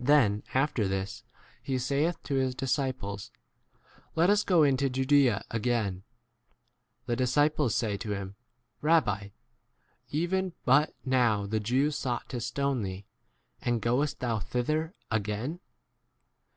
[0.00, 1.22] Then, after this,
[1.62, 3.30] he saith to his z disciples,
[4.16, 6.02] Let us go into 8 Judaea again.
[7.06, 8.34] The disciples say to him,
[8.80, 9.28] Rabbi,
[10.10, 13.06] [even but] now the Jews sought to stone thee,
[13.60, 15.60] and 9 goest thou thither again